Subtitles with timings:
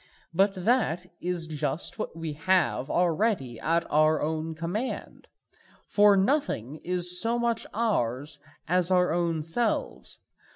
[0.33, 5.27] But that is just what we have already at our own command.
[5.85, 10.21] For nothing is so much ours as our own selves.